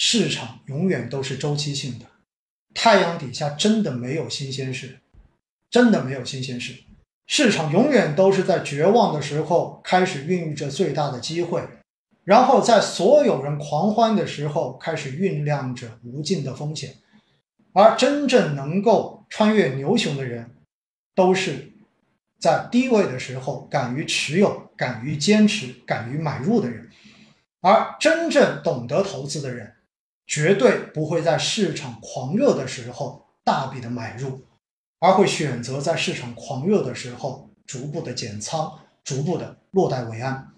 [0.00, 2.06] 市场永远都是周期性的，
[2.72, 5.00] 太阳底下真的没有新鲜事，
[5.68, 6.84] 真的没有新鲜事。
[7.26, 11.62] 市场永远都是在绝望的时候开始孕育着最大的机会，
[12.22, 16.94] 然后在所有人狂欢的时候开始酝酿着无尽的风险。
[17.72, 20.54] 而真正能够穿越牛熊的人，
[21.16, 21.72] 都是
[22.38, 26.88] 在低位的时候敢于持有、敢于坚持、敢于买入的人。
[27.60, 29.74] 而真正懂得投资的人，
[30.28, 34.44] 绝对不会在市场狂热的时候大笔的买入。
[35.00, 40.48] 而会选择在市场狂热的时候逐步的减仓，逐步的落袋为安。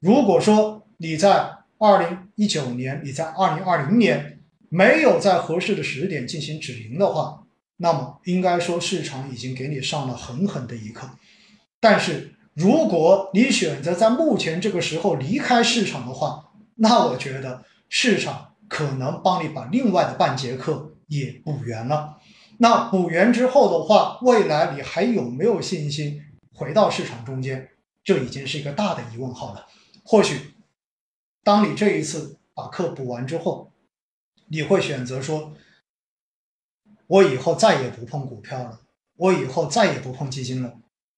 [0.00, 7.44] 如果说你在二零一九年，你在二零二零年没有在合适的时点进行止盈的话，
[7.78, 11.08] 那么应该说市场已经给你上了狠狠的一课。
[11.80, 22.18] 但是如果你选择在目前这个时候离开市场的话，那我觉得市场可能帮你把另外的半节课也补圆了。
[22.58, 27.70] 那补圆之后的话，未来你还有没有信心回到市场中间？
[28.04, 29.66] 这已经是一个大的疑问号了。
[30.04, 30.54] 或许，
[31.42, 33.72] 当你这一次把课补完之后，
[34.48, 35.54] 你会选择说
[37.08, 38.80] ：“我以后再也不碰股票了，
[39.16, 40.74] 我以后再也不碰基金了。”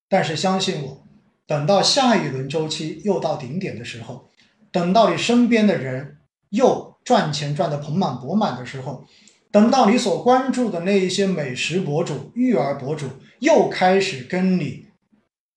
[0.07, 1.03] 但是相信我，
[1.45, 4.29] 等到下一轮周期又到顶点的时候，
[4.71, 9.07] 等到你身边的人又赚钱赚得盆满钵满的时候。
[9.49, 13.07] 等到你所关注的那一些美食博主、育儿博主
[13.39, 14.87] 又开始跟你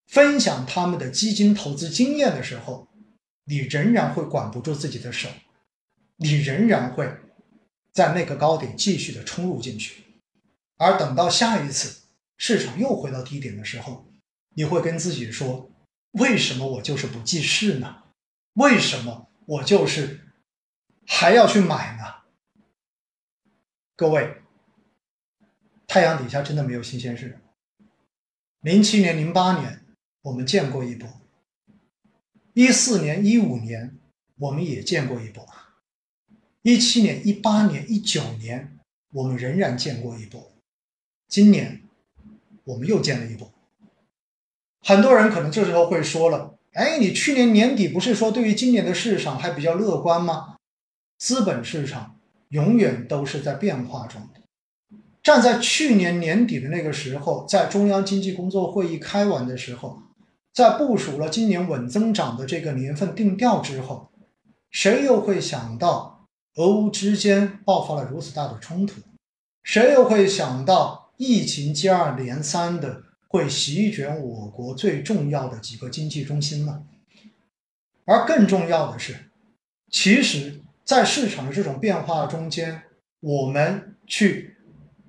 [0.07, 2.87] 分享他们的基金投资经验的时候，
[3.43, 5.27] 你仍然会管不住自己的手，
[6.15, 7.05] 你仍然会
[7.91, 10.05] 在那个高点继续的冲入进去。
[10.77, 12.03] 而等到下一次
[12.37, 14.05] 市场又回到低点的时候，
[14.55, 15.69] 你会跟自己说：
[16.13, 17.97] 为什么我就是不记事呢？
[18.53, 20.30] 为什么我就是
[21.13, 22.03] 还要去买呢？
[23.97, 24.41] 各位，
[25.85, 27.37] 太阳底下真的没有新鲜事。
[28.61, 29.85] 零七年、零八年
[30.21, 31.07] 我们见过一波，
[32.53, 33.99] 一四年、一五年
[34.37, 35.45] 我们也见过一波，
[36.61, 38.79] 一七年、一八年、一九年
[39.13, 40.51] 我们仍然见过一波，
[41.27, 41.83] 今年
[42.63, 43.51] 我们又见了一波。
[44.79, 50.57] 很多人可能这时候会说了：“哎，你去年年底不是说对于今年的市场还比较乐观吗？”
[51.21, 52.17] 资本市场。
[52.51, 54.41] 永远都是在变化中的。
[55.23, 60.01] 站在去年年底的那个时候，在中央经济工作会议开完的时候，
[60.53, 64.11] 在部署了今年稳增长的这个年份定调之后，
[64.69, 68.99] 谁又会想到俄乌之间爆发了如此大的冲突？
[69.63, 76.83] 谁又会想到疫情接二连三的会席卷我国最重要的几个经济中心呢？
[78.03, 79.31] 而更重要的是，
[79.89, 80.60] 其实。
[80.83, 82.83] 在市场的这种变化中间，
[83.19, 84.55] 我们去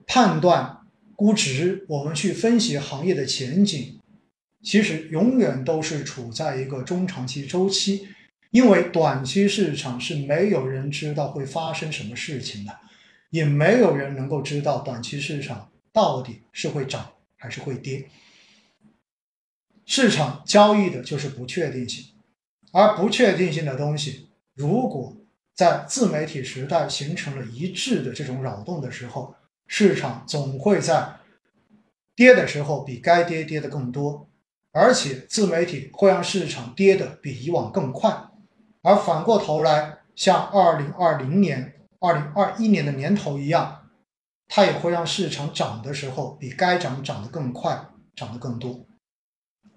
[0.07, 0.79] 判断
[1.17, 3.99] 估值，我们去分析行业的前景，
[4.63, 8.09] 其实永远都是处在一个中长期周期，
[8.51, 12.79] 因为短期市场是没有人知道会发生什么事情的，
[13.31, 18.09] 也没有人能够知道短期市场到底是会涨还是会跌。
[19.85, 22.07] 市场交易的就是不确定性，
[22.73, 25.17] 而不确定性的东西，如果
[25.55, 29.35] 在自媒体时代形成了一致的这种扰动的时候，
[29.67, 31.17] 市场总会在
[32.17, 34.29] 跌的时候比该跌跌的更多，
[34.71, 38.31] 而且自媒体会让市场跌的比以往更快，
[38.81, 43.91] 而反过头来，像二零二零年、二零二一年的年头一样，
[44.49, 48.87] 它也会让市场涨的时候比该涨涨得更快、涨得更多。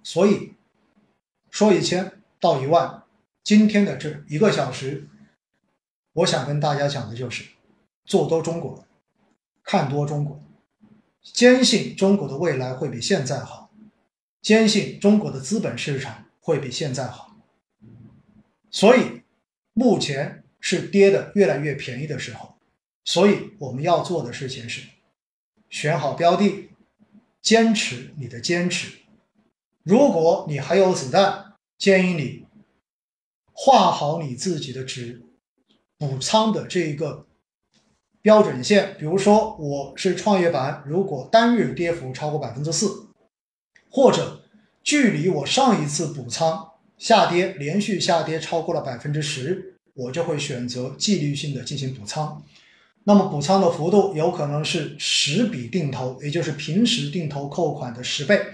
[0.03, 0.53] 所以，
[1.51, 3.03] 说一千到一万，
[3.43, 5.09] 今天的这一个小时。
[6.15, 7.43] 我想跟大家讲的就是，
[8.05, 8.87] 做多中国，
[9.63, 10.41] 看多中国，
[11.21, 13.69] 坚信中国的未来会比现在好，
[14.41, 17.35] 坚信中国的资本市场会比现在好。
[18.71, 19.23] 所以，
[19.73, 22.55] 目前是跌的越来越便宜的时候，
[23.03, 24.87] 所以我们要做的事情是，
[25.69, 26.69] 选好标的，
[27.41, 28.99] 坚持你的坚持。
[29.83, 32.45] 如果你还有子弹，建议你
[33.51, 35.21] 画好你自己的值。
[35.97, 37.25] 补仓的这一个
[38.21, 43.07] 标准线，比如说我是创业板，如果单日跌幅超过百分之四，
[43.89, 44.41] 或者
[44.83, 52.43] 距离我上一次补仓下跌连续下跌超过了百分之十，我就会选择纪律性的进行补仓。
[53.05, 58.47] 那么补仓的幅度有可能是十笔定投，也就是平时定投扣款的十倍，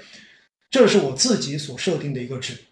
[0.70, 2.66] 这是我自己所设定的一个值。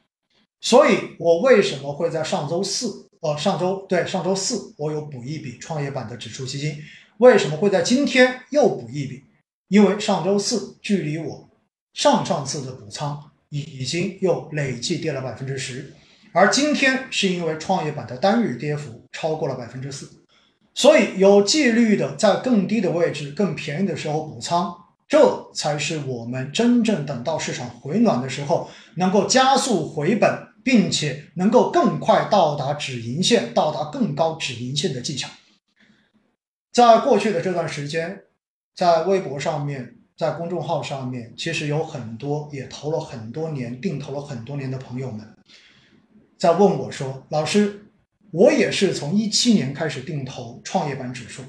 [0.62, 3.09] 所以我为什么会在上周四？
[3.22, 6.78] 呃，上周对上周四我有补一笔创业板的指数基金，
[7.18, 9.26] 为什么会在今天又补一笔？
[9.68, 11.50] 因为上周四距离我
[11.94, 15.94] 上上次的补仓已已经又累计跌了百分之十，
[16.32, 20.10] 而今天是因为创业板的单日跌幅超过了百分之四，
[20.74, 24.74] 所以有纪律的在更低的位置、更便宜的时候补仓，
[25.10, 30.49] 这才是我们真正等到市场回暖的时候能够加速回本。
[30.64, 35.30] 并且能够更快到达止盈线，到达更高止盈线的技巧。
[36.72, 38.22] 在过去的这段时间，
[38.76, 45.36] 在微博上面，在公众号上面，其实有很多也投了很多年、定投了很多年的朋友们，
[46.38, 47.86] 在问我说：“老师，
[48.32, 51.42] 我也是从一七年开始定投创业板指数，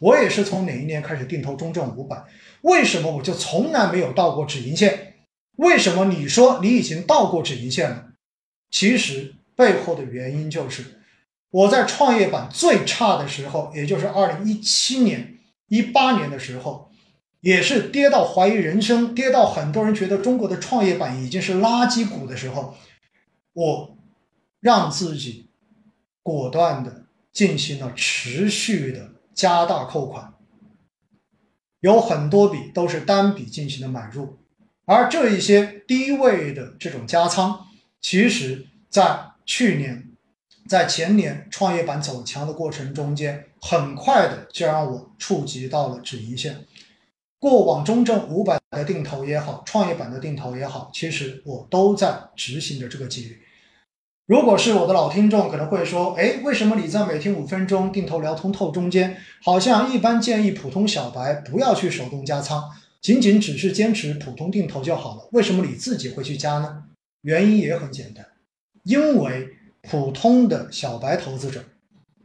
[0.00, 2.24] 我也是从哪一年开始定投中证五百？
[2.62, 5.14] 为什么我就从来没有到过止盈线？
[5.56, 8.06] 为什么你说你已经到过止盈线了？”
[8.70, 11.00] 其实背后的原因就是，
[11.50, 15.38] 我在创业板最差的时候，也就是二零一七年、
[15.68, 16.90] 一八年的时候，
[17.40, 22.76] 也是跌到怀疑人生、跌到很多人觉得中国的创业板已经是垃圾股的时候，
[23.52, 23.96] 我
[24.58, 25.50] 让自己
[26.22, 30.34] 果断的进行了持续的加大扣款，
[31.78, 34.38] 有很多笔都是单笔进行的买入，
[34.86, 37.68] 而这一些低位的这种加仓。
[38.04, 40.10] 其实，在去年、
[40.68, 46.66] 在前年创业板走强的过程中间，很快的就让我触及到了止盈线。
[47.38, 53.40] 过往中证五百的定投也好，创业板的定投也好，其实我都在执行着这个纪律。
[54.26, 62.70] 如果是我的老听众，可能会说：“哎，为什么你在每天五分钟定投聊通透中间，好像一般建议普通小白不要去手动加仓，
[63.00, 65.28] 仅仅只是坚持普通定投就好了？
[65.32, 66.84] 为什么你自己会去加呢？”
[67.24, 68.26] 原因也很简单，
[68.82, 69.48] 因为
[69.80, 71.64] 普通的小白投资者，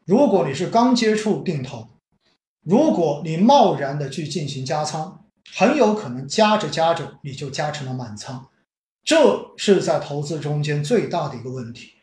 [0.05, 1.87] 如果你是刚接触定投，
[2.65, 5.23] 如果你贸然的去进行加仓，
[5.55, 8.49] 很有可能加着加着你就加成了满仓，
[9.05, 11.93] 这是在投资中间最大的一个问题。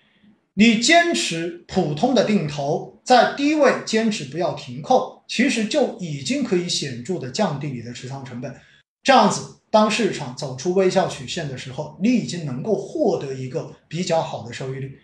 [0.55, 8.59] 你坚持普通的定投，在低位坚持不要停扣，其实就已经可以显著的降低你的持仓成本，
[9.03, 9.56] 这样子。
[9.77, 14.99] 当市场走出微笑曲线的时候，你已经能够获得一个比较好的收益率，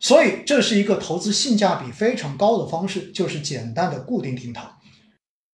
[0.00, 4.62] 所以这是一个投资性价比非常高的方式，就是简单的固定定投，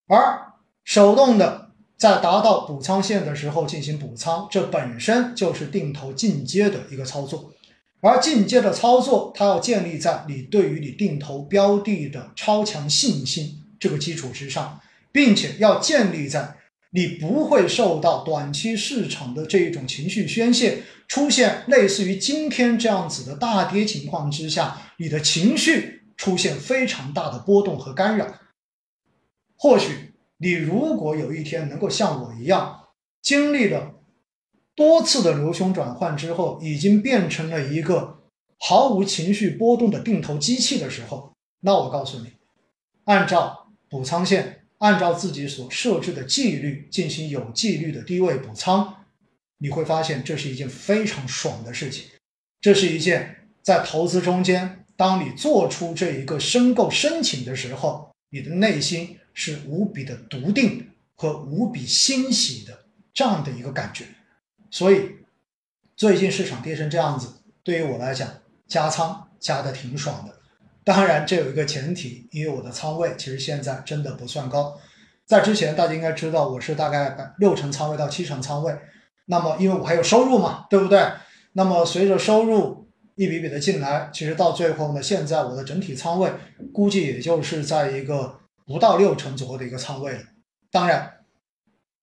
[0.07, 7.53] 而手动的在达到补仓线的时候进行补仓，这本身就是定投进阶的一个操作，
[8.01, 14.81] 而进阶的操作它要建立在你对于你定投标的的超强信心这个基础之上，
[15.13, 16.57] 并且要建立在。
[16.95, 28.33] 你不会受到短期市场的这一种情绪宣泄，出现类似于今天这样子的大跌情况之下，你的情绪出现非常大的波动和干扰。
[29.57, 32.85] 或许你如果有一天能够像我一样，
[33.21, 33.97] 经历了
[34.77, 38.21] 多次的流凶转换之后，已经变成了一个
[38.61, 42.35] 毫无情绪波动的定投机器的时候，那我告诉你，
[43.07, 44.61] 按照补仓线。
[44.85, 49.07] 按照自己所设置的纪律进行有纪律的低位补仓，
[49.57, 52.05] 你会发现这是一件非常爽的事情。
[52.61, 64.05] 这是一件在投资中间，当你做出这一个申购申请的时候，你的内心是无比的笃定和无比欣喜的这样的一个感觉。
[64.71, 65.13] 所以，
[65.97, 67.33] 最近市场跌成这样子，
[67.63, 68.29] 对于我来讲，
[68.69, 70.43] 加仓加的挺爽的。
[70.85, 74.79] 当然，这有一个前提，因为我的仓位其实现在真的不算高。
[75.25, 78.77] 在之前，大家应该知道我是大概六成仓位到七成仓位。
[79.25, 81.03] 那么，因为我还有收入嘛，对不对？
[81.55, 86.31] 那么随着收入一笔笔的进来，其实到最后呢，现在我的整体仓位
[86.75, 90.21] 估计也就是在一个不到六成左右的一个仓位了。
[90.71, 91.21] 当然，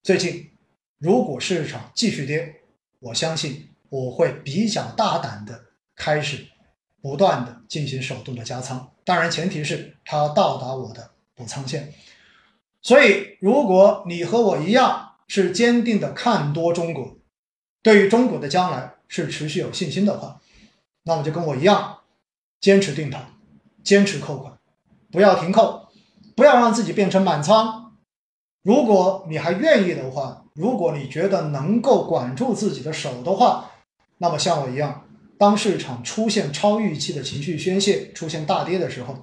[0.01, 0.49] 最近
[0.97, 2.55] 如果市场继续跌，
[2.99, 6.47] 我相信我会比较大胆的开始。
[7.01, 11.93] 不断的进行手动的加仓，当然前提是它要到达我的补仓线。
[12.81, 17.17] 所以，如果你和我一样是坚定的看多中国，
[17.83, 20.39] 对于中国的将来是持续有信心的话，
[21.03, 21.99] 那么就跟我一样，
[22.59, 23.19] 坚持定投，
[23.83, 24.57] 坚持扣款，
[25.11, 25.87] 不要停扣，
[26.35, 27.95] 不要让自己变成满仓。
[28.63, 33.71] 如果你还愿意的话，如果你觉得能够管住自己的手的话，
[34.19, 35.07] 那么像我一样。
[35.41, 39.17] 当市场出现超预期的情绪宣泄，出现大跌的时候，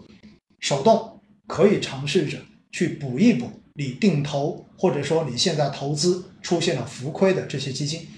[0.58, 2.38] 手动可以尝试着
[2.72, 8.08] 去补一补你定投或者说你现在投资出现了浮亏的这些基金。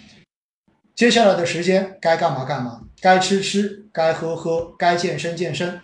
[0.94, 5.78] 接下来的时间该干嘛干嘛，该吃吃，该喝喝，该健身健身。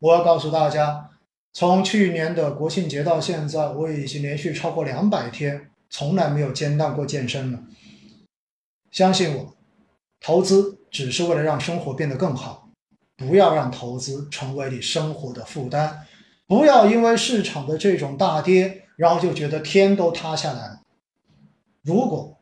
[0.00, 1.08] 我要告诉大家，
[1.54, 7.60] 从去年的国庆节到现在，我已经连续超过两百天，从来没有间断过健身了。
[8.90, 9.56] 相信我，
[10.26, 12.70] 投资只是为了让生活变得更好，
[13.14, 16.06] 不要让投资成为你生活的负担，
[16.46, 20.80] 不要因为市场的这种大跌，然后就觉得天都塌下来了。
[21.82, 22.38] 如果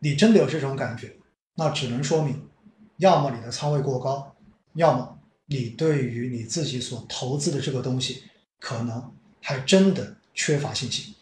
[0.00, 1.16] 你真的有这种感觉，
[1.54, 2.48] 那只能说明，
[2.96, 4.34] 要么你的仓位过高，
[4.74, 5.16] 要么。
[5.46, 8.24] 你对于你自己所投资的这个东西，
[8.58, 11.14] 可能还真的缺乏信心。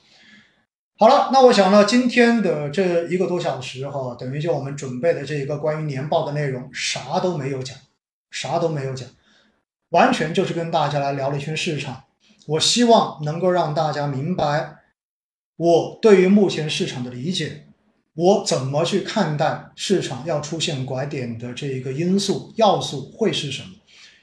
[1.00, 7.78] 好了，那我想呢，今天的这一个多小时哈，等于就我们准备的这一个关于年报的内容，啥都没有讲，
[8.32, 9.08] 啥都没有讲，
[9.90, 12.02] 完全就是跟大家来聊了一圈市场。
[12.48, 14.78] 我希望能够让大家明白，
[15.56, 17.66] 我对于目前市场的理解，
[18.14, 23.68] 我怎么去看待市场要出现拐点的这一个因素要素会是什么。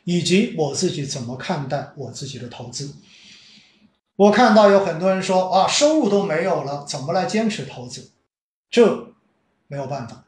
[0.04, 2.94] 以及我自己怎么看待我自己的投资？
[4.18, 8.12] 我看到有很多人说啊，收入都没有了，怎么来坚持投资？
[8.70, 9.14] 这
[9.68, 10.26] 没有办法，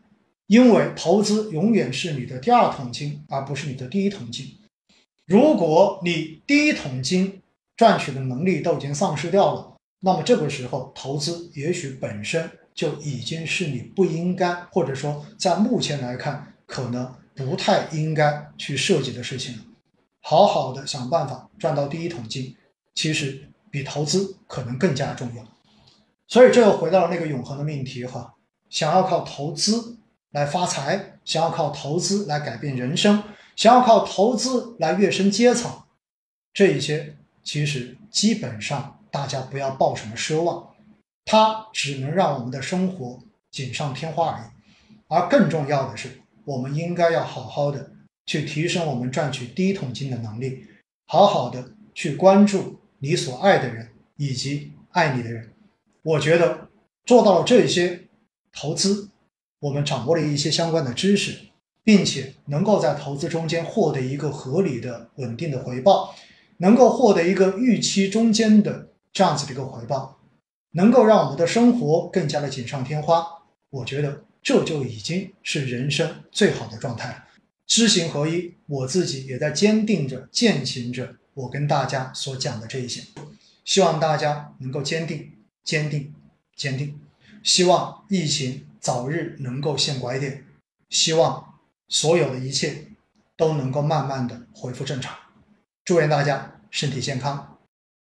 [0.48, 4.58] 因为投资永远是你的第二桶金，而不是你的第一桶金。
[5.26, 7.42] 如果你第一桶金
[7.76, 19.64] 赚取的能力都已经丧失掉了，那么这个时候投资也许本身就已经是你不应该，或者说在目前来看可能不太应该去涉及的事情了。
[20.22, 22.56] 好好的想办法赚到第一桶金，
[22.94, 25.44] 其实比投资可能更加重要。
[26.28, 28.36] 所以这又回到了那个永恒的命题哈，
[28.70, 29.98] 想要靠投资
[30.32, 33.24] 来发财，想要靠投资来改变人生，
[33.56, 35.84] 想要靠投资来跃升阶层，
[36.54, 40.76] 这一些其实基本上大家不要抱什么奢望，
[41.26, 43.20] 它只能让我们的生活
[43.52, 44.48] 锦上添花而已。
[45.08, 47.92] 而更重要的是，我们应该要好好的。
[48.30, 50.66] 去提升我们赚取第一桶金的能力，
[51.06, 55.52] 好好的去关注你所爱的人以及爱你的人。
[56.04, 56.70] 我觉得
[57.06, 58.08] 做到了这些
[58.52, 59.10] 投资，
[59.60, 61.40] 我们掌握了一些相关的知识，
[61.84, 66.16] 并且能够在投资中间获得一个合理的、稳定的回报，
[66.58, 70.20] 能够获得一个预期中间的这样子的一个回报，
[70.72, 73.26] 能够让我们的生活更加的锦上添花。
[73.70, 77.26] 我觉得这就已经是人生最好的状态。
[77.66, 83.04] 知行合一，我自己也在坚定着、践行着我跟大家所讲的这一些，
[83.64, 86.12] 希望大家能够坚定、坚定、
[86.56, 87.00] 坚定。
[87.44, 90.44] 希望疫情早日能够现拐点，
[90.90, 92.88] 希望所有的一切
[93.36, 95.16] 都能够慢慢的恢复正常。
[95.86, 97.57] 祝愿大家身体健康。